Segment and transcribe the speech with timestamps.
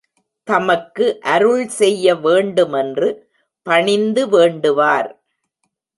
[0.47, 3.09] தமக்கு அருள் செய்ய வேண்டுமென்று
[3.67, 5.09] பணிந்து வேண்டுவார்.